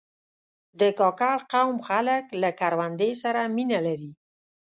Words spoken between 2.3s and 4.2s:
له کروندې سره مینه لري.